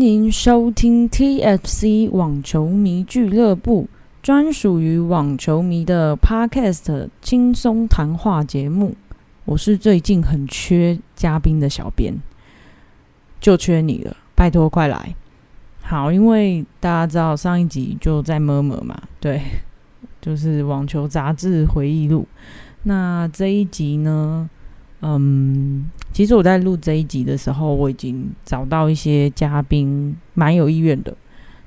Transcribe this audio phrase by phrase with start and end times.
[0.00, 3.86] 欢迎收听 TFC 网球迷俱乐部，
[4.22, 8.96] 专属于网球迷的 Podcast 轻松谈话节目。
[9.44, 12.14] 我是最近很缺嘉宾的小编，
[13.42, 15.14] 就缺你了，拜托快来！
[15.82, 19.42] 好，因为大家知道上一集就在摸摸嘛，对，
[20.22, 22.26] 就是网球杂志回忆录。
[22.84, 24.48] 那这一集呢？
[25.02, 31.16] 嗯，其实我在录这一集的时候，我已经找到一些嘉宾蛮有意愿的，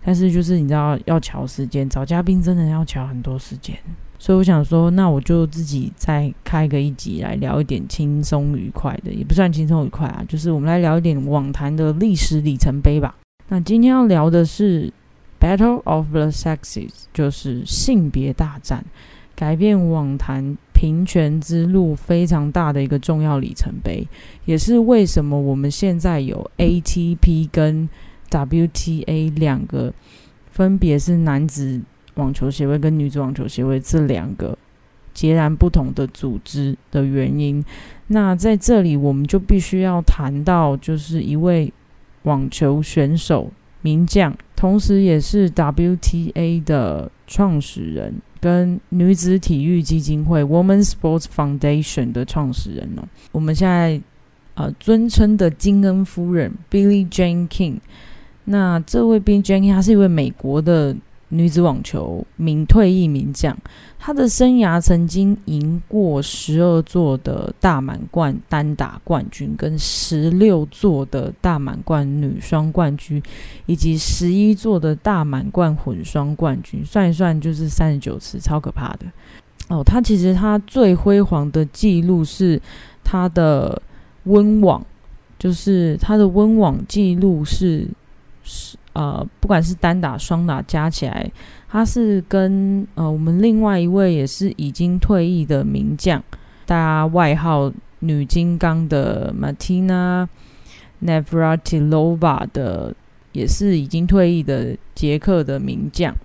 [0.05, 3.76] 但是就是你知道要调时间，找嘉宾真的要调很多时间，
[4.20, 13.16] 所以我想说，那我就自己再开个一集来聊一点轻松愉快的，也不算轻松愉快啊，就是我们来聊一点网坛的历史里程碑吧。
[13.48, 14.94] 那今天要聊的是
[15.40, 18.85] Battle of the Sexes，就是性别大战。
[19.35, 24.07] 改变网坛平权之路非常大的一个重要里程碑，
[24.45, 27.89] 也是为什么我们现在有 ATP 跟
[28.29, 29.93] WTA 两个，
[30.51, 31.81] 分别是男子
[32.15, 34.57] 网球协会跟女子网球协会这两个
[35.13, 37.63] 截然不同的组织的原因。
[38.07, 41.71] 那在这里，我们就必须要谈到，就是一位
[42.23, 48.13] 网球选手名将，同时也是 WTA 的创始人。
[48.44, 54.02] 跟女子体育基金会 （Women Sports Foundation） 的创始人哦，我们现在
[54.55, 57.77] 呃尊称的金恩夫人 Billie Jean King。
[58.44, 60.94] 那这位 Billie Jean King，她是一位美国的。
[61.30, 63.58] 女子网球名退役名将，
[64.06, 73.23] 他的生涯曾经赢过十二座的大满贯单打冠军，跟十六座的大满贯女双冠军，
[73.66, 79.06] 以及十一座的大满贯混双冠军，算一算就是三十九次，超可怕的
[79.69, 79.81] 哦。
[79.81, 82.61] 他其实他最辉煌的记录是
[83.05, 83.81] 他的
[84.25, 84.85] 温网，
[85.39, 87.88] 就是他的温网记录是
[88.43, 88.77] 是。
[88.95, 91.31] 呃，不管是单打、双打加起来，
[91.67, 96.21] 他是跟呃我们另外一位也是已经退役的名将，
[96.67, 100.27] 大家外号“女金刚”的 Martina
[101.03, 102.93] Navratilova 的，
[103.31, 106.15] 也是已经退役的捷克的名将。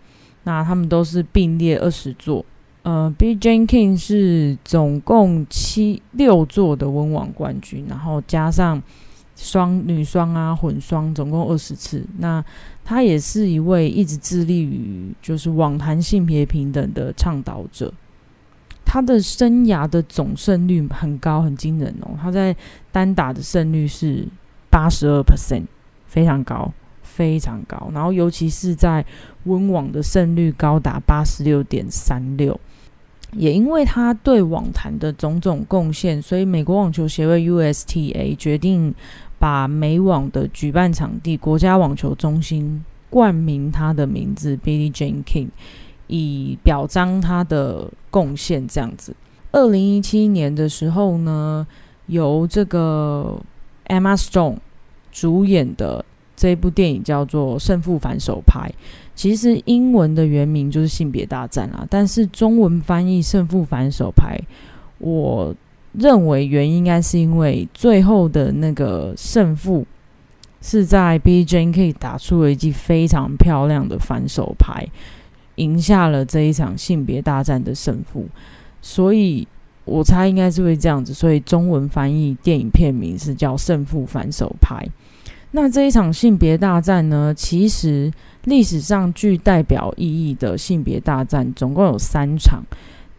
[0.42, 2.44] 那他们都是并列二十座。
[2.82, 3.60] 呃，B.J.
[3.60, 8.82] King 是总共七六座的温网冠军，然后加上。
[9.40, 12.04] 双女双啊，混双总共二十次。
[12.18, 12.44] 那
[12.84, 17.94] 她也是一位一直致力于就是网坛性别平等的倡导者。
[18.84, 22.18] 她的生涯的总胜率很高，很惊人哦。
[22.20, 22.54] 她在
[22.90, 24.26] 单打的胜率是
[24.68, 25.62] 八十二 percent，
[26.08, 26.72] 非常高，
[27.02, 27.90] 非常高。
[27.94, 29.06] 然后尤其是在
[29.44, 32.58] 温网的胜率高达八十六点三六。
[33.32, 38.92] 也因为他对网坛的种种贡献，所以美国网球协会 USTA 决定。
[39.38, 45.48] 把美网的举办场地国家网球中心冠名他的名字 Billie Jean King，
[46.08, 48.66] 以表彰他的贡献。
[48.66, 49.14] 这样子，
[49.52, 51.66] 二零一七年的时候呢，
[52.06, 53.40] 由这个
[53.86, 54.56] Emma Stone
[55.12, 56.04] 主演的
[56.36, 58.68] 这部电影叫做《胜负反手拍》，
[59.14, 64.36] 其实英文的原名就是性别大战啊，但是中文翻译《胜负反手拍》，
[64.98, 65.54] 我。
[65.92, 69.86] 认为原因应该是因为最后的那个胜负
[70.60, 74.86] 是在 B J K 打出了一记非常漂亮的反手牌，
[75.56, 78.26] 赢下了这一场性别大战的胜负，
[78.82, 79.48] 所以
[79.84, 84.86] 我猜应该是会这样子，所以中文翻译电影片名是叫《胜负反手牌》。
[85.52, 88.12] 那这一场性别大战呢，其实
[88.44, 92.62] 历史上具代表意义的性别大战总共有三场，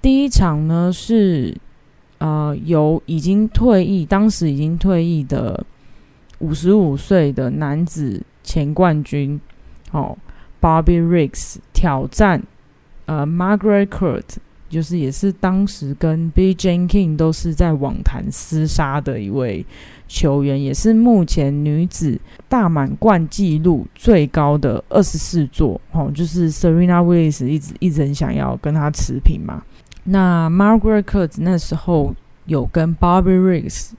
[0.02, 1.58] 第一场呢是。
[2.20, 5.66] 呃，由已经退役，当时已经退役的
[6.40, 9.40] 五十五岁的男子前冠军，
[9.92, 10.18] 哦
[10.62, 12.44] ，Bobby Riggs 挑战
[13.06, 14.24] 呃 Margaret Court，
[14.70, 19.66] 就是也是当时跟 B J King 都是在网坛厮杀的一位
[20.08, 29.64] 球员，也是目前女子大满贯纪录最高的二十四座，哦，就是 Serena Williams 一直一直很想要跟他持平嘛。
[30.10, 32.16] 那 Margaret Court 那时候
[32.46, 33.92] 有跟 Bobby Riggs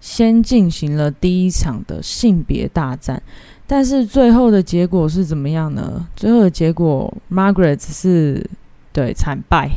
[0.00, 3.22] 先进行了第一场的性别大战，
[3.66, 6.06] 但是最后的结果是怎么样呢？
[6.14, 8.44] 最后的结果，Margaret 是
[8.92, 9.70] 对惨败，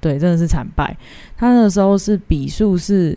[0.00, 0.96] 对，真的是惨败。
[1.36, 3.16] 他那时候是比数是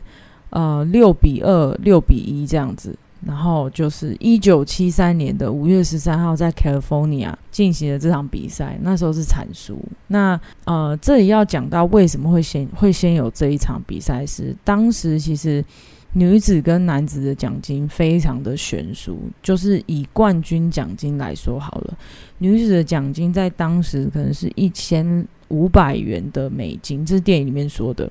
[0.51, 2.95] 呃六比二、六比一这样子。
[3.25, 9.79] 然后就是一九七三年的五月十三号，在 California 进行的这场比赛，那时候是惨输。
[10.07, 15.65] 那呃，这里要讲到为什么会先会先有这一场比赛，是当时其实
[16.13, 19.17] 女子跟男子的奖金非常的悬殊。
[19.41, 21.97] 就是以冠军奖金来说好了，
[22.37, 28.07] 女子的奖金在当时可能是一千五百元的美金，这是电影里面说的。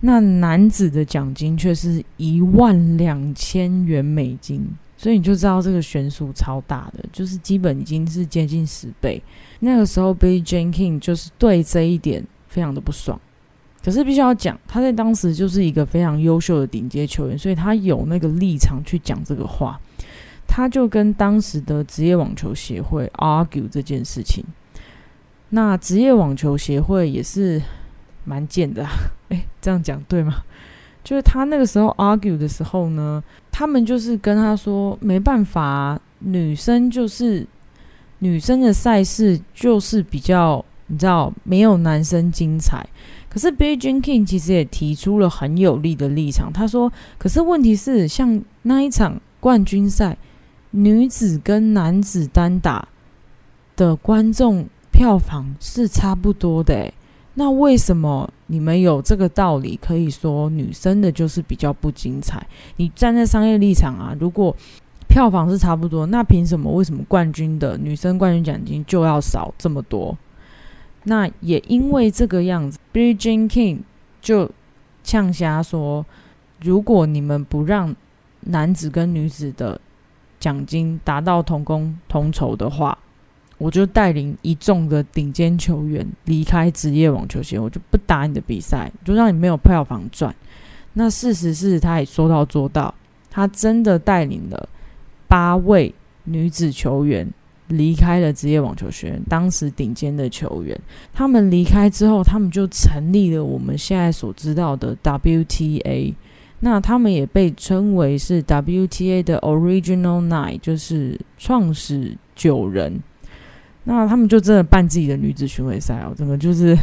[0.00, 4.62] 那男子的奖金却是一万两千元美金，
[4.94, 9.20] 所以你就知道这个悬殊超大的，就是基本已经是接近十倍。
[9.60, 13.18] 那个时候，Billie Jean King 就是对这一点非常的不爽。
[13.82, 19.80] 可是必须要讲，他在当时就是一个非常优秀的顶尖球员，所以他有那个立场去讲这个话。
[20.46, 24.44] 他就跟当时的职业网球协会 argue 这件事情。
[25.48, 27.62] 那职业网球协会也是。
[28.26, 28.84] 蛮贱的，
[29.30, 30.42] 哎，这样讲对吗？
[31.02, 37.46] 就是他那个时候 argue 的时候呢，他们就是跟他说，没办法，女生就是
[38.18, 42.84] 女生的赛事就是比较，你知道，没有男生精彩。
[43.28, 50.16] 可是 Billie Jean King 其实也提出了很有力的立场，他说，可是问题是，像那一场冠军赛，
[50.72, 52.88] 女子跟男子单打
[53.76, 56.94] 的观众票房是差不多的，诶。
[57.38, 62.44] 那为什么你们有这个道理可以说女生的就是比较不精彩？
[62.76, 64.56] 你站在商业立场啊，如果
[65.06, 66.72] 票房是差不多，那凭什么？
[66.72, 70.16] 为什么冠军的女生冠军奖金就要少这么多？
[71.04, 73.80] 那也因为这个样子，Billie Jean King
[74.22, 74.50] 就
[75.04, 76.04] 呛瞎说：
[76.62, 77.94] 如果你们不让
[78.40, 79.78] 男子跟女子的
[80.40, 82.96] 奖金达到同工同酬的话，
[83.58, 90.34] 我就带领一众的顶尖球员离开职业网球协会，我就不打你的比赛，就让你没有票房赚。
[90.92, 92.94] 那事实是，他也说到做到，
[93.30, 94.68] 他真的带领了
[95.26, 95.94] 八位
[96.24, 97.26] 女子球员
[97.68, 100.78] 离开了职业网球学院，当时顶尖的球员。
[101.12, 106.14] 他们离开之后，他们就成立了我们现在所知道的 WTA。
[106.60, 113.02] 那他们也被称为是 WTA 的 Original Nine，就是创始九人。
[113.88, 116.76] 那他们就真的办自己的女子巡回赛哦，整个就是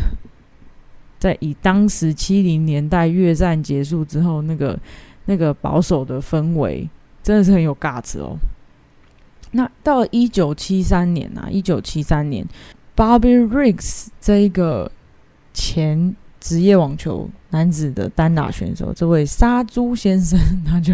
[1.20, 4.80] 在以当时七零年代越战结束之后那个
[5.26, 6.90] 那个保守的氛围，
[7.22, 8.38] 真的是很有尬子哦。
[9.52, 12.48] 那到了一九七三年啊，一九七三年
[12.96, 14.90] ，Bobby Riggs 这一个
[15.54, 20.94] 前职业网球男子的单打选手，这位杀猪先生，他就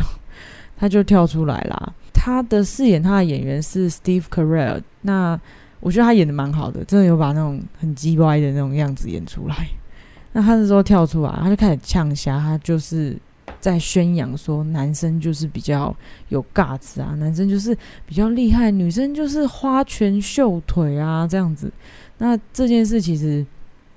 [0.75, 1.93] 他就跳出来啦。
[2.11, 5.39] 他的饰演他的演员是 Steve Carell，那。
[5.79, 9.67] 我觉得他演的蛮好的，真的有把那种很叽歪的那种样子演出来。
[10.33, 13.17] 那他那时候跳出来，他就开始呛虾，他就是
[13.59, 15.95] 在宣扬说男生就是比较
[16.27, 21.71] 有尬子啊，男生就是比较厉害，女生就是花拳绣腿啊这样子。
[22.19, 23.45] 那这件事其实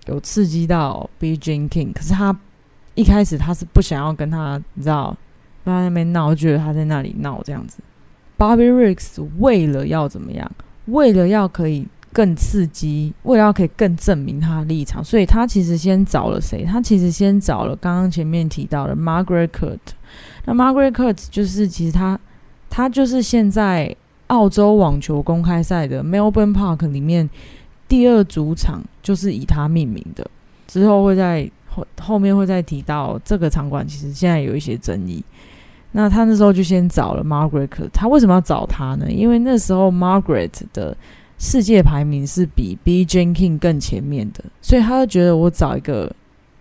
[0.07, 2.35] 有刺激到 B J King，可是他
[2.95, 5.17] 一开始他是不想要跟他，你知道，
[5.65, 7.79] 在那边闹，觉得他在那里闹这样子。
[8.39, 10.51] Bobby Ricks 为了要怎么样？
[10.87, 16.65] 为了要可以更刺激，为了要可以更证明他的立场，所以他其实先找了谁？
[16.65, 19.79] 他其实先找了刚刚前面提到的 Margaret Curt。
[20.45, 22.19] 那 Margaret Curt 就是其实他
[22.69, 23.95] 他就是现在
[24.27, 27.29] 澳洲网球公开赛的 Melbourne Park 里面
[27.89, 30.29] 第二主场，就是以他命名的。
[30.67, 35.23] 之后会在后后面会再提到这个场馆，其实现在有一些争议。
[35.95, 39.11] 那他那时候就先找了 Margaret，他为什么要找他呢？
[39.11, 40.97] 因为那时候 Margaret 的
[41.39, 46.11] 世界排名是比 B j n King 更前面的，所以他就觉得我找一个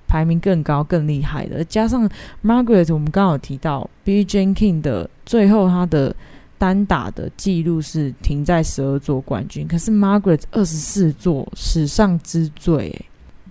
[0.06, 1.64] 排名更高、更厉害的。
[1.64, 2.10] 加上
[2.44, 6.14] Margaret，我们刚好提到 B j n King 的最后他的
[6.58, 12.94] 单打的记录是停在十二座冠军，可是 Margaret 二十四座，史上之最。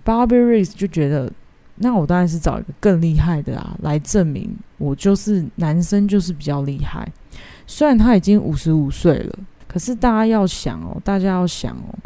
[0.05, 1.31] Bobby Riggs 就觉得。
[1.81, 7.11] 那我当然是找一个更厉害的啊，来证明我就是男生就是比较厉害。
[7.65, 11.97] 虽然他已经五十五岁了，可是大家要想哦，大家要想哦，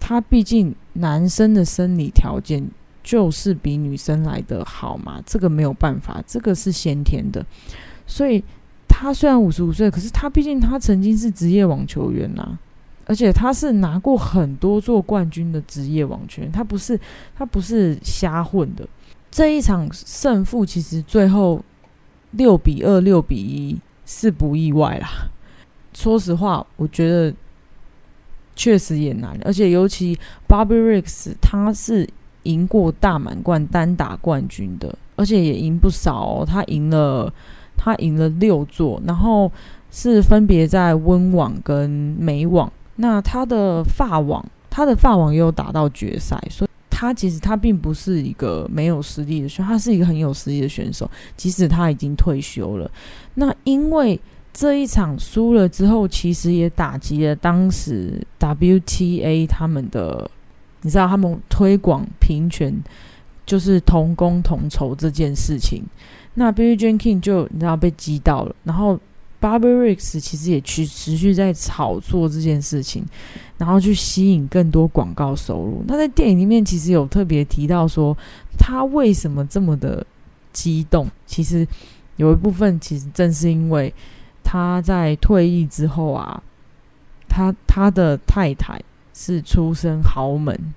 [0.00, 2.66] 他毕竟男生的生理条件
[3.02, 7.44] 就是比女生来的好嘛，这个没有办法，这个是先天的。
[8.06, 8.42] 所以
[8.88, 12.58] 他虽然五十五岁，可是他毕竟他曾经是职业网球员呐。
[13.08, 17.00] 而且他是拿过很多座冠军的职业网球，他不是
[17.34, 18.86] 他不是瞎混的。
[19.30, 21.64] 这一场胜负其实最后
[22.32, 25.08] 六比二、六比一是不意外啦。
[25.94, 27.34] 说实话，我觉得
[28.54, 29.38] 确实也难。
[29.42, 32.06] 而且尤其 Bobby Ricks，他是
[32.42, 36.44] 赢过大满贯单打冠军的，而且也赢不少哦。
[36.46, 37.32] 他赢了
[37.74, 39.50] 他赢了六座，然后
[39.90, 42.70] 是分别在温网跟美网。
[43.00, 52.90] 那他的法网，他的法网也有打到决赛，所以他其实他并不是一个没有实力的选，他是一个很有实力的选手，即使他已经退休了。
[53.34, 54.20] 那因为
[54.52, 60.28] 这一场输了之后，其实也打击了当时 WTA 他们的，
[60.82, 62.74] 你知道他们推广平权，
[63.46, 65.84] 就是同工同酬这件事情。
[66.34, 68.98] 那 Billie Jean King 就你知道被击到了，然后。
[69.40, 73.04] Barberix 其实也去持续在炒作这件事情，
[73.56, 75.84] 然后去吸引更多广告收入。
[75.86, 78.16] 他在电影里面其实有特别提到说，
[78.58, 80.04] 他为什么这么的
[80.52, 81.08] 激动？
[81.24, 81.64] 其实
[82.16, 83.94] 有一部分其实正是因为
[84.42, 86.42] 他在退役之后啊，
[87.28, 88.82] 他他的太太
[89.14, 90.74] 是出身豪门，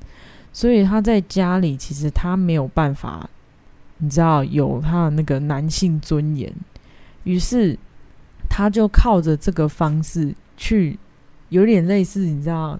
[0.53, 3.27] 所以他在家里其实他没有办法，
[3.98, 6.53] 你知道有他的那个男性尊严，
[7.24, 7.75] 于是。
[8.53, 11.00] 他就靠着这个方式去，
[11.48, 12.77] 有点类似，你知道，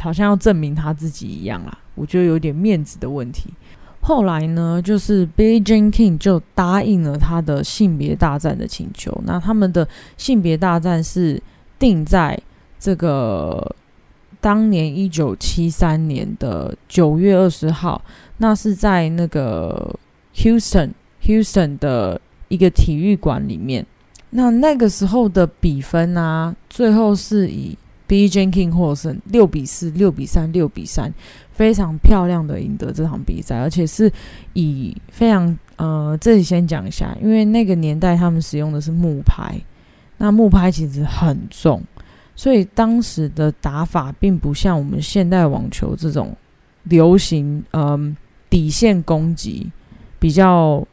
[0.00, 1.78] 好像要证明他自己一样啦。
[1.94, 3.52] 我觉得有点面子的问题。
[4.00, 9.12] 后来呢，就是 Billie Jean King 就答应了他的性别大战的请求。
[9.26, 11.40] 那他们的性别大战是
[11.78, 12.40] 定在
[12.78, 13.76] 这个
[14.40, 18.02] 当年一九七三年的九月二十号，
[18.38, 19.94] 那是在那个
[20.34, 20.92] Houston
[21.22, 22.18] Houston 的
[22.48, 23.86] 一个体育馆里面。
[24.36, 28.28] 那那个时候的比分啊，最后是以 B.
[28.28, 31.12] Jenkins 获胜，六比四、六比三、六比三，
[31.52, 34.10] 非常漂亮的赢得这场比赛，而且是
[34.54, 39.54] 以非常呃，这里先讲一下，因为那个年代他们使用的是木拍，
[40.18, 41.80] 那木拍其实很重，
[42.34, 46.36] 所以当时的打法并不像我们现代网球这种
[46.82, 48.16] 流行，嗯，
[48.50, 49.70] 底线攻击
[50.18, 50.84] 比较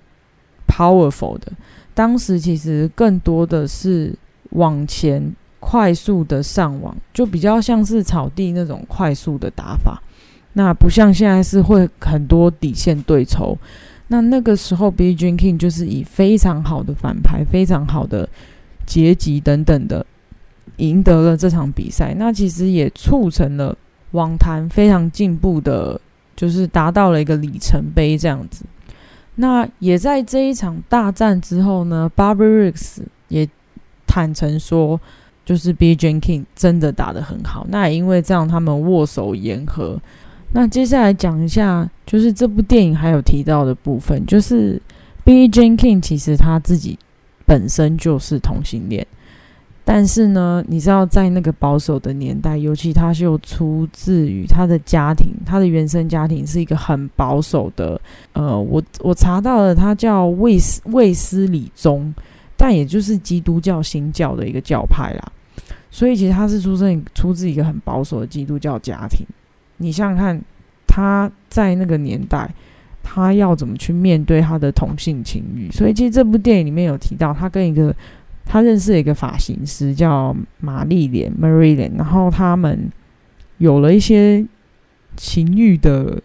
[0.68, 1.52] powerful 的。
[1.94, 4.14] 当时其实更多的是
[4.52, 10.02] 往前快速的上网，就比较像是草地那种快速的打法。
[10.54, 13.58] 那不像现在是会很多底线对抽。
[14.08, 15.16] 那那个时候，B.
[15.16, 15.32] J.
[15.32, 18.28] King 就是以非常好的反拍、非常好的
[18.86, 20.06] 结局等等的，
[20.78, 22.14] 赢得了这场比赛。
[22.18, 23.78] 那其实也促成了
[24.12, 26.02] 网坛非常进步的，
[26.36, 28.66] 就是达到了一个里程碑这样子。
[29.36, 33.48] 那也在这一场大战之后呢 barbaris 也
[34.06, 35.00] 坦诚说，
[35.46, 35.96] 就是 B.
[35.96, 37.66] j e n k i n g 真的打得很好。
[37.70, 40.00] 那也因为这样，他们握手言和。
[40.54, 44.82] 那接下来讲一下，就是这部电影还有提到的部分，就是
[45.24, 45.48] B.
[45.48, 47.00] j e n k i n g 其实他自己
[47.46, 49.08] 本身就是同性恋。
[49.94, 58.00] 但是呢，你知道，在那个保守的年代，尤其他又出自于他的家庭，他的原生家庭是一个很保守的。
[58.32, 62.14] 呃，我我查到了，他叫卫斯卫斯理宗，
[62.56, 65.32] 但也就是基督教新教的一个教派啦。
[65.90, 69.28] 所以其实他是出生出自一个很保守的基督教家庭。
[69.76, 70.42] 你想想看，
[70.88, 72.50] 他在那个年代，
[73.04, 75.70] 他要怎么去面对他的同性情欲？
[75.70, 77.94] 所以其实这部电影里面有提到，他跟一个。
[78.46, 82.92] 他认识了一个发型师，叫玛丽莲 （Marilyn），然后他们
[83.60, 84.46] 有了一些
[85.16, 86.22] 情欲的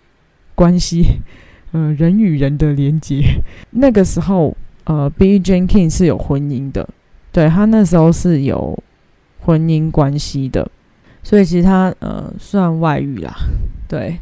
[0.54, 1.04] 关系，
[1.73, 3.23] 呃，人与人的连接。
[3.70, 5.38] 那个时候，呃，B.
[5.38, 6.88] Jenkins 是有婚姻的，
[7.32, 8.82] 对他那时候是有
[9.40, 10.68] 婚姻关系的，
[11.23, 13.35] 所以其实他呃算外遇啦。
[13.88, 14.18] 对，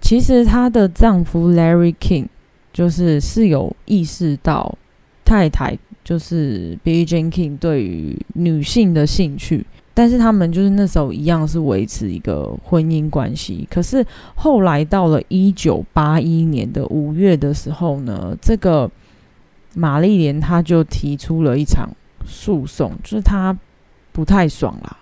[0.00, 2.26] 其实她的丈夫 Larry King
[2.72, 4.78] 就是是有意识到
[5.24, 5.76] 太太。
[6.10, 7.06] 就是 B.
[7.06, 9.64] Jenkins 对于女性的兴趣，
[9.94, 13.64] 但是他们就是那时候一样是维持一个婚姻关系。
[13.70, 18.90] 可是后来到了一九八一年的五月的时候呢，这个
[19.74, 21.88] 玛丽莲她就提出了一场
[22.26, 23.56] 诉讼，就是她
[24.10, 24.96] 不太爽啦。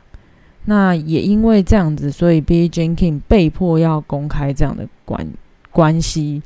[0.66, 2.68] 那也因为这样子，所以 B.
[2.68, 5.26] Jenkins 被迫要公开这样的关
[5.70, 6.42] 关系。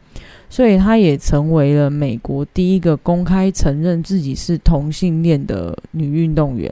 [0.49, 6.71] 所以她也成为了美国第一个公开承认自己是同性恋的女运动员。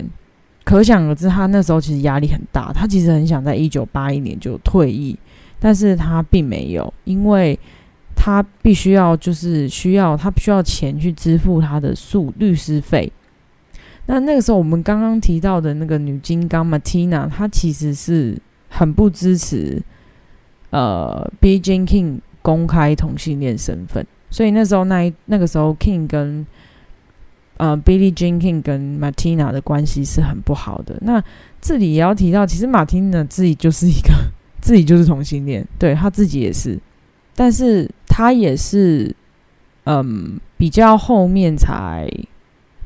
[0.64, 2.72] 可想而知，她那时候其实压力很大。
[2.72, 5.18] 她其实很想在一九八一年就退役，
[5.58, 7.58] 但是她并没有，因为
[8.14, 13.10] 她必须要就是需要她需要钱去支付她的诉律师费。
[14.06, 18.36] 那那个时候我们刚刚提到的那个女金刚 Martina，她其实是
[18.68, 19.82] 很不支持
[20.68, 21.58] 呃 B.
[21.58, 21.78] J.
[21.78, 26.46] King 公开同性恋身份，所以那时候那一那个时候，King 跟
[27.56, 30.96] 呃 Billy Jean King 跟 Martina 的关系是很不好的。
[31.02, 31.22] 那
[31.60, 34.12] 这里也要提到，其实 Martina 自己就是一个
[34.62, 36.78] 自己就是同性恋，对他自己也是，
[37.34, 39.14] 但是他也是
[39.84, 42.08] 嗯比较后面才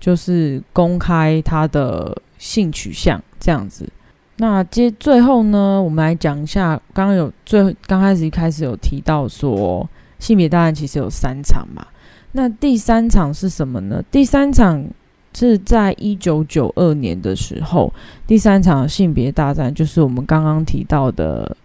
[0.01, 3.89] 就是公开他的性取向这样子。
[4.37, 9.89] 那接最后呢，我们来讲一下，刚刚有最刚开始一开始有提到说
[10.19, 11.87] 性别大战其实有三场嘛。
[12.33, 14.03] 那第三场是什么呢？
[14.11, 14.85] 第三场
[15.33, 17.93] 是在一九九二年的时候，
[18.27, 21.57] 第三场性别大战就是我们刚刚提到的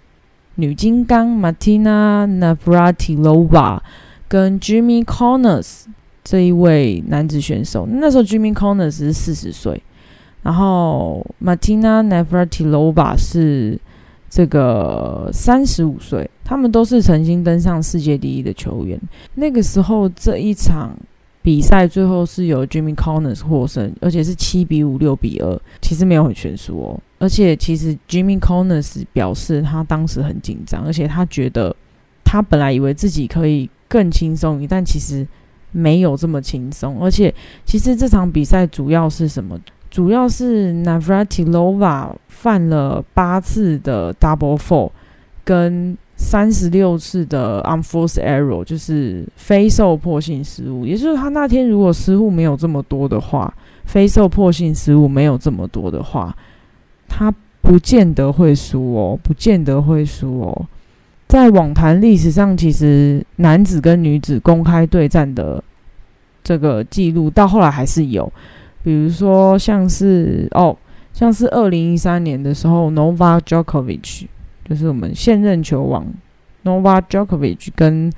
[0.56, 3.80] 女金刚 Martina Navratilova
[4.28, 5.86] 跟 Jimmy Connors
[6.24, 7.88] 这一位男子选手。
[7.90, 9.82] 那时候 Jimmy Connors 是四十岁。
[10.42, 13.78] 然后，Martina Navratilova 是
[14.30, 19.00] 这个三十五岁，他们都是曾经登上世界第一的球员。
[19.36, 20.96] 那个时候，这一场
[21.42, 27.00] 比赛最后是由 Jimmy Connors 获胜，而且是七比五、六比二，其实没有很悬殊哦。
[27.18, 31.76] 而且，其实 Jimmy Connors 表示他当时很紧张，而且他觉得
[32.24, 35.28] 他本来以为自己可以更轻松一，但其实
[35.72, 36.98] 没有这么轻松。
[37.02, 37.34] 而且，
[37.66, 39.60] 其实这场比赛主要是什么？
[39.90, 44.92] 主要是 Navratilova 犯了八次的 double fall，
[45.44, 50.86] 跟三十六次的 unforced error，就是非受迫性失误。
[50.86, 53.52] 也就是他那天如果失误没有这么多的话，
[53.86, 56.36] 非受迫性失误没有这么多的话，
[57.08, 60.68] 他不见得会输哦，不见得会输哦。
[61.28, 65.64] 在网坛历史上，其实男子跟女子公开对战的
[66.44, 68.32] 这个记录，到后来还是有。
[68.84, 70.76] 比如说，像是哦，
[71.14, 74.26] 像是二零一三年的时候，Nova Djokovic
[74.68, 76.06] 就是我们现任球王
[76.64, 78.12] Nova Djokovic 跟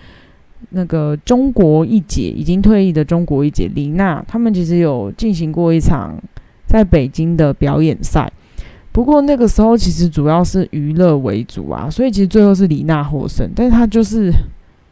[0.70, 6.16] 那个中国一姐已经退役的中国一姐李娜，他们其实有进行过一场
[6.68, 8.32] 在北京的表演赛。
[8.92, 14.32] 不过那个时候其实主要是娱乐为主啊，所以其实最后是李娜获胜，但是她就是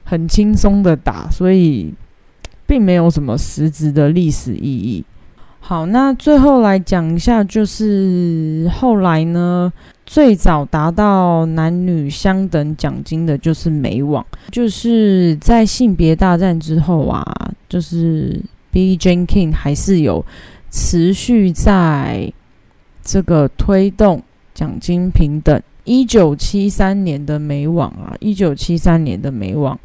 [0.06, 1.94] 很轻松的打，所以
[2.66, 5.04] 并没有什么实质的历史意义。
[5.60, 9.72] 好，那最后来讲一下，就是后来呢，
[10.04, 17.24] 最早达到男女相等奖金的就是美网，就是在性别大战之后啊，
[17.68, 19.26] 就是 B.J.
[19.28, 20.26] King 还是有
[20.72, 22.34] 持续在
[23.04, 24.24] 这个推动
[24.56, 25.62] 奖金平等。
[25.84, 29.78] 一九七三年的美网啊，一九七三年的美网。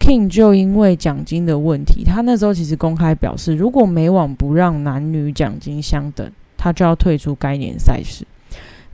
[0.00, 8.26] King 就因为奖金的问题，他那时候其实公开表示，如果美网不让男女奖金相等，他就要退出该年赛事。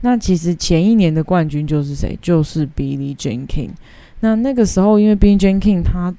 [0.01, 2.15] 那其实前一年的冠军就是谁？
[2.21, 3.69] 就是 Billy Jean King。
[4.19, 6.13] 那那个时候，因为 Billy Jean King 他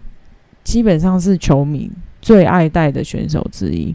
[0.64, 3.94] 基本上是球迷最爱戴的选手之一。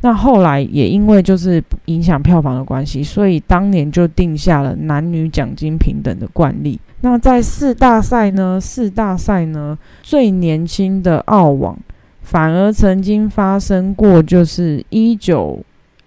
[0.00, 6.78] 那后来也因为就是影响票房的关系，所以当年就定下了男女奖金平等的惯例。
[7.00, 8.60] 那在四大赛呢？
[8.60, 9.76] 四大赛呢？
[10.02, 11.76] 最年轻的澳网
[12.22, 15.58] 反而曾经发生过，就是一九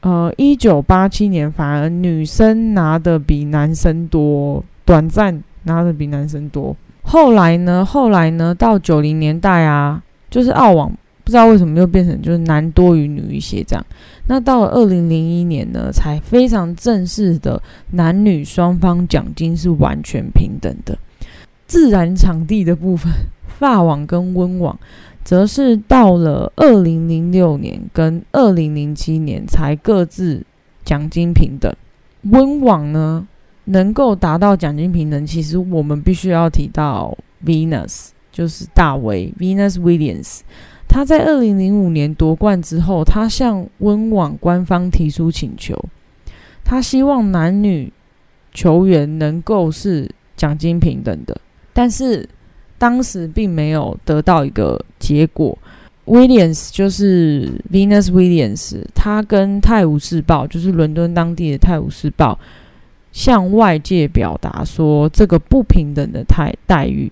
[0.02, 6.76] 呃一九八七年，反而女生拿的比男生多，短暂拿的比男生多。
[7.04, 7.84] 后来呢？
[7.84, 8.54] 后来呢？
[8.54, 10.92] 到九零年代啊，就是澳网。
[11.32, 13.86] 不知道为什么又变成就是男多于女一些这样。
[14.28, 21.00] 那到了二零零一年呢，才非常正式的男女双方奖金是完全平等的。
[21.68, 23.10] 自然场地的部分，
[23.48, 24.78] 法网跟温网，
[25.24, 30.46] 则是到了二零零六年跟二零零七年才各自
[30.84, 31.74] 奖金平等。
[32.24, 33.26] 温网呢，
[33.64, 40.42] 能够达到奖金平等，其实我们必须要提到 Venus，就是大卫 Venus Williams。
[40.94, 45.74] 他在二零零五年夺冠之后，他向温网官方提出请求，
[46.66, 47.94] 他希望男女
[48.54, 51.40] 球员能够是奖金平等的，
[51.72, 52.28] 但是
[52.78, 55.58] 当时并没有得到一个结果。
[56.06, 62.38] Williams 就是 Venus Williams，他跟《泰晤士报》就是伦敦当地的《泰晤士报》
[63.14, 67.10] 向外界表达说，这个不平等的待待遇，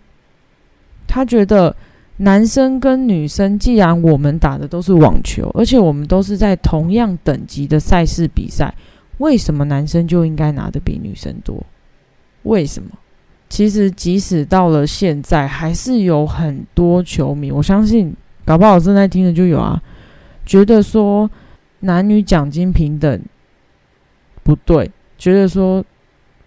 [1.08, 1.74] 他觉得。
[2.22, 8.76] 男生跟女生，既然我们打的都是网球，而且我们都是在同样等级的赛事比赛，
[9.20, 11.64] 为什么男生就应该拿的比女生多？
[12.44, 12.90] 为什么？
[13.48, 19.82] 其实即使到了现在，还是有很多球迷，我相信搞不好正在听的就有啊，
[20.46, 21.32] 觉得说
[21.80, 23.22] 男女奖金平等
[24.44, 25.84] 不对，觉得说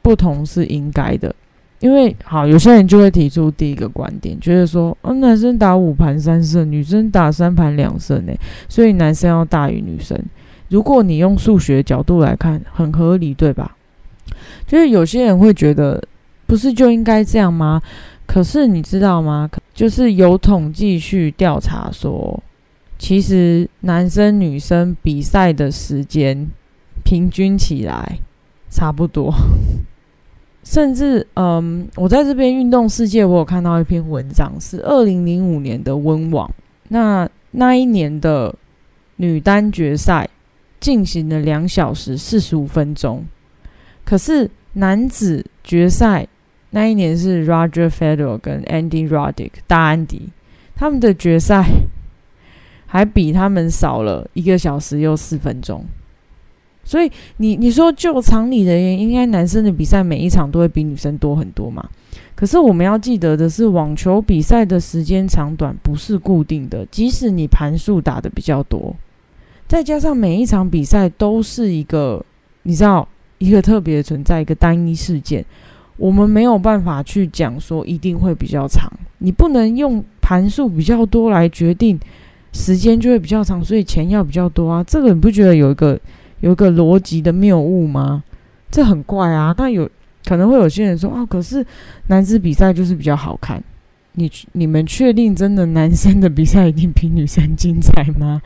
[0.02, 1.34] 不同是应该的。
[1.82, 8.32] 因为好，有些人就会提出第一个观点，觉得说，嗯，男生打五盘三胜，女生打三盘两胜，呢，
[8.68, 10.16] 所以男生要大于女生。
[10.68, 13.76] 如果你用数学角度来看，很合理，对吧？
[14.66, 16.02] 就是有些人会觉得，
[16.46, 17.82] 不是就应该这样吗？
[18.26, 19.50] 可是你知道吗？
[19.74, 22.40] 就是有统计去调查说，
[22.96, 26.48] 其实男生女生比赛的时间
[27.02, 28.18] 平均起来。
[28.74, 29.30] 差不多。
[30.64, 36.50] 甚至，嗯，我在这边运动世界，我有看到一篇文章，是二零零五年的温网。
[36.88, 38.54] 那那一年的
[39.16, 40.28] 女单决赛
[40.78, 43.24] 进行了两小时四十五分钟，
[44.04, 46.26] 可是男子决赛
[46.70, 50.30] 那一年是 Roger Federer 跟 Andy Roddick 大安迪，
[50.74, 51.64] 他们的决赛
[52.86, 55.84] 还比他们少了一个小时又四分钟。
[56.84, 61.88] 所以你你说就常理的原因，应该男生的比赛每一场都会比女生多很多嘛？
[62.34, 68.96] 可是我们要记得的是，网球比赛的时间长短不是固定的，即使你盘数打的比较多，
[69.68, 72.24] 再加上每一场比赛都是一个
[72.64, 73.06] 你知道
[73.38, 75.44] 一个特别存在一个单一事件，
[75.96, 81.98] 我们没有办法去讲说一定会比较长，你不能用盘数比较多来决定
[82.52, 84.82] 时间就会比较长，所以钱要比较多啊？
[84.82, 85.96] 这个你不觉得有一个？
[86.42, 88.22] 有个逻辑的谬误吗？
[88.70, 89.54] 这很怪啊！
[89.56, 89.90] 但有
[90.26, 91.66] 可能会有些人说哦，可是
[92.06, 93.62] 男子比赛就是比较好看。
[94.12, 98.42] 你你们确定真的男生的比赛一定比女生精彩吗？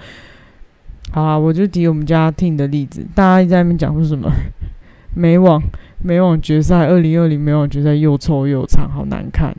[1.11, 4.31] 好啊，我就提我们家听的例子，大家一直在那边讲说什么
[5.15, 5.63] 美网
[6.03, 9.57] 美网决赛，二零二零美网决赛又臭又长，好难看。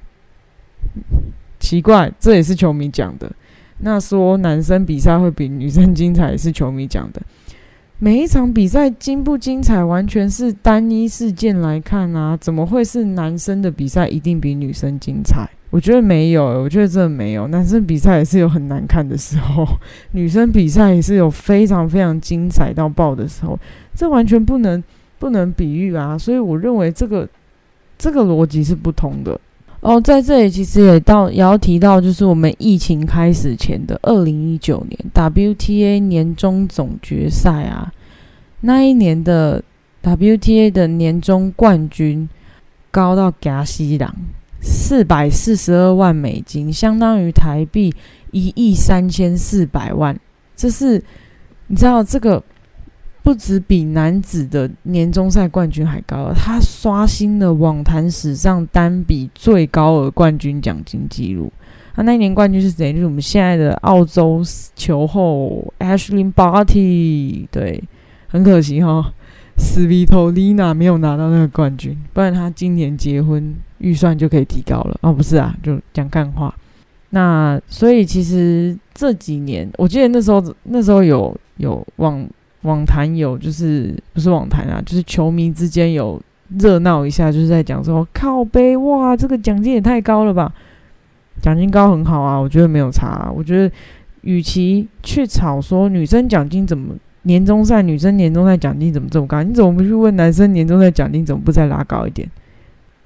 [1.59, 3.31] 奇怪，这也是球迷讲的。
[3.79, 7.21] 那说男生比赛会比女生精彩，也是球迷讲的。
[7.99, 12.37] 每一场比赛精不精彩，完全是单一事件来看啊！
[12.37, 15.49] 怎么会是男生的比赛一定比女生精彩？
[15.71, 17.47] 我觉得没有，我觉得真的没有。
[17.47, 19.67] 男生比赛也是有很难看的时候，
[20.13, 23.57] 女生比赛也是有非常非常精彩到爆的时候，
[23.95, 24.83] 这完全不能
[25.17, 26.15] 不能比喻啊！
[26.15, 27.27] 所以我认为这个
[27.97, 29.41] 这个逻辑是不同的。
[29.87, 37.89] 哦，在这里其实也到也要提到，就是我们疫情开始前的二零一九年 WTA 年终总决赛啊，
[38.59, 39.63] 那一年的
[40.03, 42.27] WTA 的年终冠军
[42.91, 44.13] 高到加西朗
[44.61, 47.95] 四百四十二万美金，相当于台币
[48.31, 50.19] 一亿三千四百万，
[50.53, 51.01] 这是
[51.67, 52.43] 你知道这个。
[53.27, 61.51] 不止比男子的年终赛冠军还高，他刷新了网坛史上单笔最高额冠军奖金记录。
[61.93, 62.93] 他那一年冠军是谁？
[62.93, 64.41] 就是我们现在的澳洲
[64.77, 67.45] 球后 Ashley Barty。
[67.51, 67.83] 对，
[68.29, 69.11] 很可惜哈
[69.57, 74.97] ，Svitolina 没有拿到那个冠军，不然他今年结婚预算就可以提高了。
[75.01, 76.55] 哦，不是啊，就讲干话。
[77.09, 82.25] 那所以其实这几年，我记得那时候那时候有有网。
[82.67, 86.21] 网坛有，就是不是网坛啊，就是球迷之间有
[86.59, 90.53] 热闹一下，就是在讲说靠背哇，这个奖金也太高了吧？
[91.41, 93.31] 奖金高很好啊，我觉得没有差。
[93.33, 93.73] 我觉得
[94.21, 102.29] 与其去吵说女生奖金怎么年终赛女生年终赛奖金怎么这么高，你怎么不去问男生年终赛奖金怎么不再拉高一点？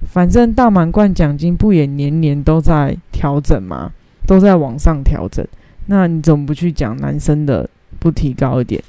[0.04, 3.92] 反正大满贯奖金不也年年都在调整吗？
[4.26, 5.46] 都在往上调整，
[5.88, 7.70] 那你怎么不去讲男生的
[8.00, 8.82] 不提高一点？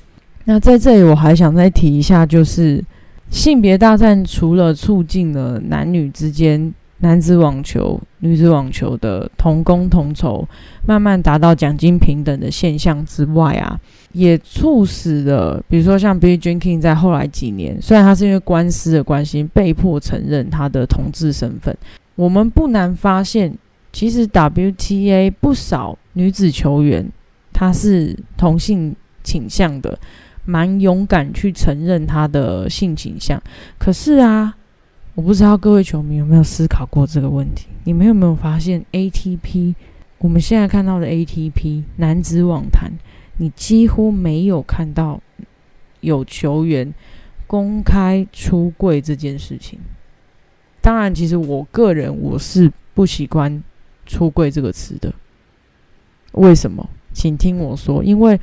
[0.45, 2.83] 那在这里，我还想再提一下，就是
[3.31, 10.47] 性别大战除了促进了男女之间男子网球、女子网球的同工同酬，
[10.87, 13.79] 慢慢达到奖金平等的现象之外啊，
[14.13, 21.77] 也促使了，比如说像 Billie Jean King 在后来几年，虽然他是因为官司的关系被迫承认他的同志身份，
[22.15, 23.57] 我们不难发现，
[23.93, 27.09] 其实 WTA 不少女子球员
[27.53, 29.99] 她是同性倾向的。
[30.45, 33.41] 蛮勇敢去承认他的性倾向，
[33.79, 34.57] 可是啊，
[35.15, 37.69] 我不知道各位球迷有没有思考过这个问题？
[37.85, 39.75] 你们有没有发现 ATP
[40.19, 42.91] 我们现在看到的 ATP 男子网坛，
[43.37, 45.21] 你几乎没有看到
[46.01, 46.93] 有球员
[47.47, 49.79] 公开出柜这件事情。
[50.81, 53.63] 当然，其实我个人我是不习惯
[54.07, 55.15] “出柜”这个词的。
[56.33, 56.89] 为什么？
[57.13, 58.41] 请听我说，因为。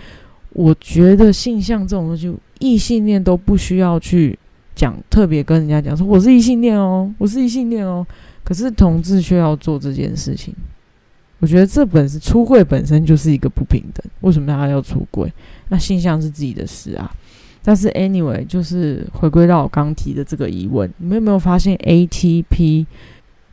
[0.54, 4.38] 我觉得性向这种东西，异性恋都不需要去
[4.76, 8.06] 讲，特别跟人家讲说我是异性恋哦，我是异性恋哦。
[8.44, 10.56] 可是同志却要做这件事情，
[11.40, 14.04] 我觉得这本是出柜本身就是一个不平等。
[14.22, 15.32] 为什么他要出柜？
[15.68, 17.14] 那性向是自己的事啊。
[17.62, 22.86] 但是 anyway，就是回归到我刚提的这个疑问，你们有没有发现 ATP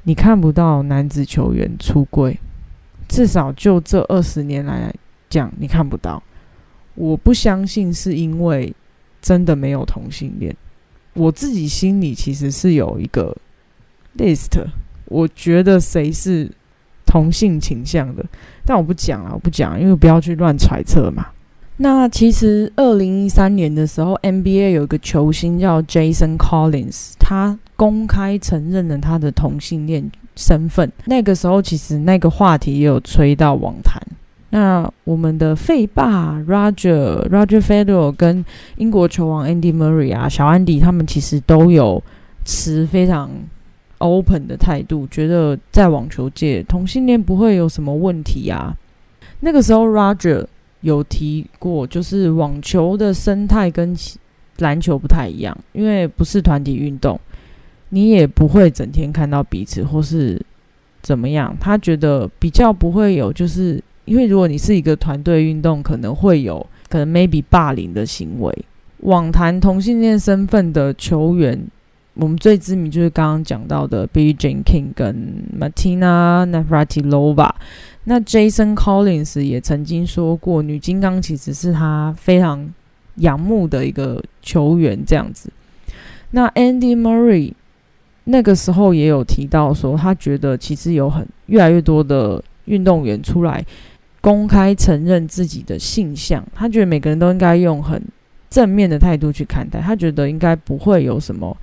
[0.04, 2.38] 你看不到男子球员出柜？
[3.09, 4.94] 至少就这二十年来
[5.28, 6.22] 讲，你看不到。
[6.96, 8.74] 我不相信是因为
[9.22, 10.54] 真的没有同性恋，
[11.14, 13.37] 我自己心里其实是有一个
[14.18, 14.59] list，
[15.04, 16.50] 我觉得谁是
[17.06, 18.24] 同性倾向的，
[18.64, 21.26] 但我不讲啊，我不讲，因为不要去乱揣测嘛。
[21.78, 30.90] 那其实二零一三年的时候，NBA 有一个球星叫 Jason Collins，他公开承认了他的同性恋身份。
[31.04, 34.00] 那个时候，其实那个话题也有吹到网坛。
[34.50, 38.44] 那我们的费霸 Roger Roger Federer 跟
[38.76, 42.02] 英国球王 Andy Murray 啊，小安迪他们其实都有
[42.44, 43.30] 持非常
[43.98, 48.76] open 的态度，觉得在网球界同性恋不会有什么问题啊。
[49.40, 50.46] 那个时候 Roger。
[50.82, 53.96] 有提过，就是网球的生态跟
[54.59, 57.18] 篮球不太一样，因为不是团体运动，
[57.88, 60.40] 你也不会整天看到彼此或是
[61.02, 61.56] 怎么样。
[61.59, 68.64] 他觉得比较不会有，就是因为如果你是一个团队运动，可能会有可能 maybe 霸凌的行为。
[69.00, 71.60] 网坛同性恋身份的球员，
[72.14, 75.14] 我们最知名就是刚刚讲到的 Billie Jean King 跟
[75.60, 77.50] Martina Navratilova。
[78.04, 82.72] 那 Jason Collins 也曾经说过，女金刚其实是他非常
[83.16, 85.50] 仰慕的一个球员，这样子。
[86.30, 87.52] 那 Andy Murray
[88.24, 93.64] 那个时候也有提到说，他觉得其实有很越来越多的运动员出来
[94.26, 98.02] 公开承认自己的性向，他觉得每个人都应该用很
[98.50, 101.56] 正面的态度去看待，他觉得应该不会有什么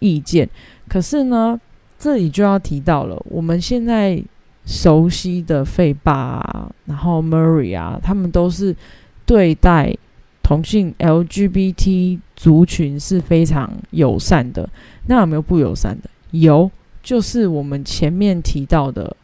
[0.00, 0.46] 意见。
[0.86, 1.58] 可是呢，
[1.98, 4.22] 这里就要提到了，我们现在。
[4.66, 8.76] 熟悉的费霸，然后 Murray 啊，他们都是
[9.24, 9.96] 对待
[10.42, 14.68] 同性 LGBT 族群是非常友善的。
[15.06, 16.10] 那有没有不友善的？
[16.32, 16.70] 有，
[17.02, 19.16] 就是我们前面提到的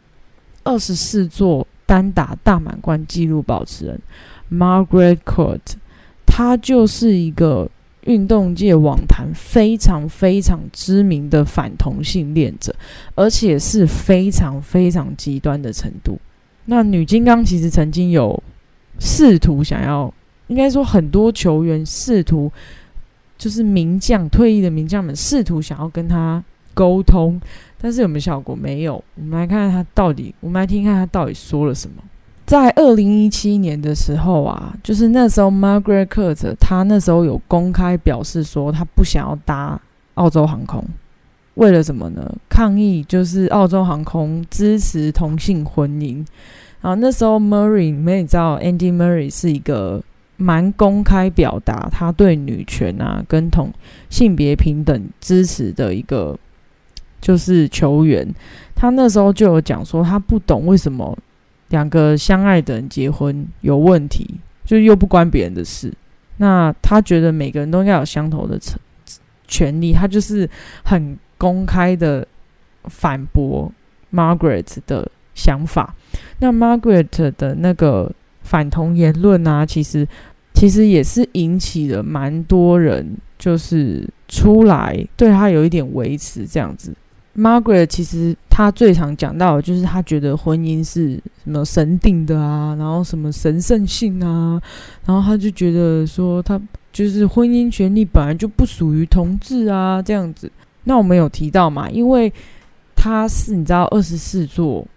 [0.63, 3.99] 二十四座单打大满贯纪录保持人
[4.51, 5.61] Margaret Court，
[6.27, 7.67] 他就是一个。
[8.03, 12.73] 运动界网坛非常非常知名的反同性恋者，
[13.15, 16.17] 而且是非常非常极端的程度。
[16.67, 18.41] 那女金刚其实曾经有
[18.97, 20.13] 试图想要，
[20.47, 22.49] 应该说很多球员试图，
[23.37, 26.41] 就是名将退役的名将们试图想要跟他
[26.73, 27.37] 沟通，
[27.79, 28.55] 但是有没有效果？
[28.55, 29.03] 没有。
[29.15, 32.01] 我们来看看他到底，我们来听看他到底说了什么。
[32.45, 39.79] 在二零一七年的时候啊，就是那时候，Margaret Court 他那时候有公开表示说，他不想要搭
[40.13, 40.83] 澳洲航空，
[41.55, 42.35] 为了什么呢？
[42.47, 46.25] 抗议就是澳洲航空支持同性婚姻。
[46.79, 50.01] 然后那时候，Murray，你们也知道，Andy Murray 是一个
[50.37, 53.73] 蛮公开表达他对女权啊跟同
[54.09, 56.37] 性别平等支持的一个
[57.21, 58.27] 就是球员。
[58.75, 61.17] 他那时候就有讲说，他不懂为什么。
[61.69, 64.25] 两个相爱的人结婚有问题，
[64.63, 65.93] 就又不关别人的事。
[66.37, 68.79] 那他觉得每个人都应该有相同的权
[69.49, 70.49] 权利，他就是
[70.85, 72.25] 很公开的
[72.85, 73.69] 反驳
[74.13, 75.93] Margaret 的想法。
[76.39, 78.09] 那 Margaret 的那个
[78.43, 80.07] 反同言论啊，其实
[80.53, 86.93] 其实也是引起了蛮多人，就是出来对他有一点维持这样子。
[87.37, 94.59] Margaret 其实她最常讲到的就是她觉得婚姻是什么神定的啊，然后什么神圣性啊，
[95.05, 96.59] 然后她就觉得说她
[96.91, 100.51] 就是婚姻权利本来就不属于同志啊这样子。
[100.83, 101.89] 那我们有提到嘛？
[101.91, 102.31] 因为
[102.95, 104.87] 他是你知道二十四座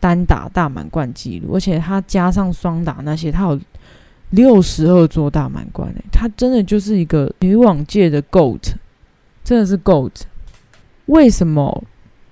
[0.00, 3.60] 单打大满贯记录，而且他加上双打那些，他有
[4.30, 8.72] 六十二座大满贯诶，他真的就是一个女网界的 GOAT，
[9.44, 10.10] 真的是 GOAT。
[11.06, 11.84] 为什么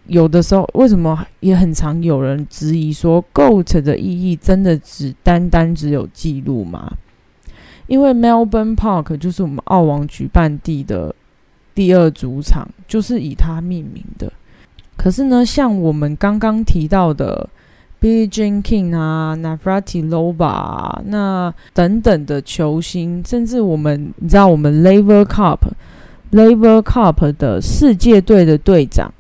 [0.07, 6.93] 有的时候，为什么也很常有人质疑说，GOAT 的意义真的只单单只有记录吗？
[7.87, 11.15] 因为 Melbourne Park 就是我们澳网举办地的
[11.75, 14.33] 第二主场，就是以它命名的。
[14.97, 17.49] 可是呢，像我们刚刚提到的
[18.01, 25.59] Billie Jean King 啊、Navratilova 那等等的球星，甚至我们你知道，我们 Lever Cup。
[26.33, 29.13] Laver Cup 的世界队的队长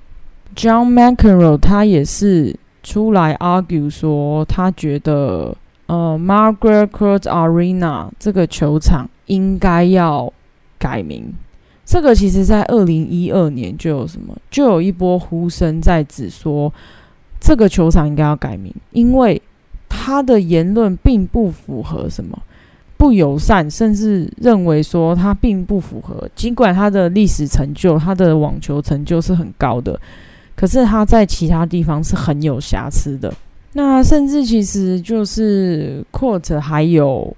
[0.57, 5.55] John McEnroe，他也是出来 argue 说，他觉得
[5.87, 10.33] 呃 Margaret Court Arena 这个球场应该要
[10.79, 11.35] 改名。
[11.85, 16.72] 这个其实在二零一二年就有什么，就有一波呼声在指说，
[17.38, 19.42] 这个球场应该要改名，因为
[19.87, 22.38] 他的言论并不符合什么。
[23.02, 26.28] 不友善，甚至认为说他并不符合。
[26.36, 30.00] 尽管他的历史成就，他的网球成就是很高的，
[30.54, 33.34] 可是他在其他地方是很有瑕疵的。
[33.72, 37.36] 那甚至其实就是 Court 还有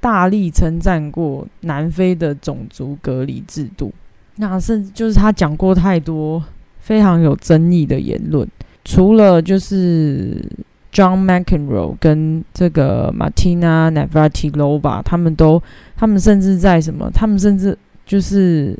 [0.00, 3.92] 大力称赞过南非的种族隔离制度。
[4.34, 6.42] 那甚至就是他讲过太多
[6.80, 8.44] 非常有争议的言论，
[8.84, 10.44] 除了就是
[10.92, 15.62] John McEnroe 跟这个 Martina Navratilova，他们都，
[15.96, 17.10] 他们甚至在什么？
[17.12, 18.76] 他们甚至就是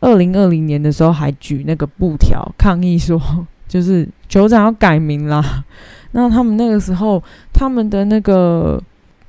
[0.00, 3.20] 二零二零年的时候还举那个布条抗议说，
[3.66, 5.64] 就是酋长要改名啦。
[6.12, 7.22] 那他们那个时候，
[7.52, 8.82] 他们的那个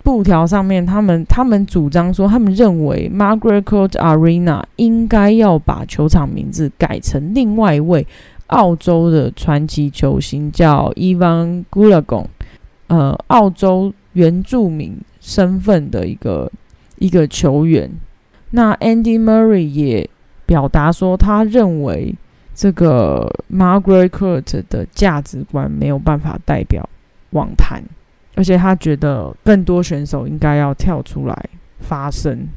[0.03, 8.05] 布条上面，他们他们主张说，他们认为 Margaret Court Arena 应该要把球场名字改成另外一位。
[8.51, 12.27] 澳洲的传奇球星叫伊万古拉贡，
[12.87, 16.51] 呃，澳洲原住民身份的一个
[16.97, 17.89] 一个球员。
[18.51, 20.09] 那 Andy Murray 也
[20.45, 22.13] 表达说，他认为
[22.53, 26.87] 这个 Margaret Court 的价值观没有办法代表
[27.29, 27.81] 网坛，
[28.35, 32.47] 而且他觉得更多选手应该要跳出来发声。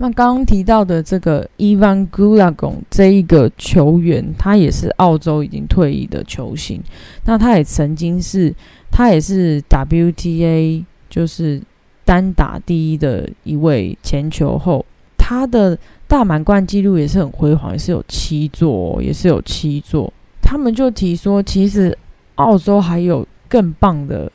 [0.00, 6.80] 那刚刚提到的这个 Ivan Gulagon 这一个球员，他也是澳洲已经退役的球星。
[7.24, 8.54] 那他也曾经是，
[8.92, 11.60] 他也是 WTA 就是
[12.04, 14.86] 单打第一的一位前球后。
[15.16, 20.12] 他的大满贯记录也是很辉煌，也是有七座，哦也是有七座。
[20.40, 21.98] 他们就提说，其实
[22.36, 24.30] 澳洲还有更棒的。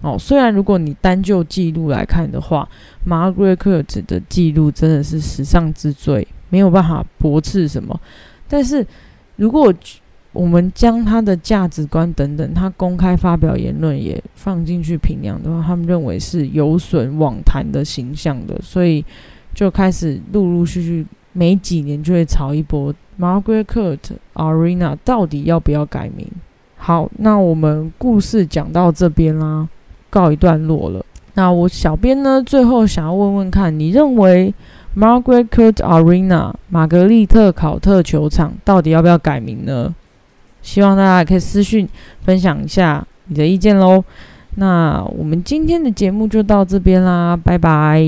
[0.00, 2.68] 哦，虽然如果你单就记录来看的话
[3.06, 8.00] ，Margaret 的记录真的是史上之最，没有办法驳斥什么。
[8.46, 8.86] 但是，
[9.36, 9.74] 如果
[10.32, 19.04] 我们将他的价值观等等，他公开发表言论也放进去评量的话，他们认为是有损网坛的形象的，所以
[19.52, 23.98] 就开始陆陆续续每几年就会炒一波 Margaret
[24.34, 26.30] Arena 到底要不要改名？
[26.76, 29.68] 好，那我们故事讲到这边啦。
[30.10, 31.04] 告一段落了。
[31.34, 32.42] 那我小编呢？
[32.42, 34.52] 最后想要问问看，你认为
[34.96, 39.94] Margaret Court Arena 玛格丽特考特球场到底要不要改名呢？
[40.62, 41.88] 希望大家可以私讯
[42.24, 44.02] 分享一下你的意见喽。
[44.56, 48.02] 那我们今天的节目就到这边啦，拜拜。